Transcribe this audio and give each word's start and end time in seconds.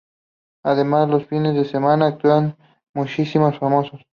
Además, 0.63 1.09
los 1.11 1.27
fines 1.27 1.53
de 1.53 1.63
semana 1.63 2.07
actúan 2.07 2.57
músicos 2.95 3.59
famosos. 3.59 4.01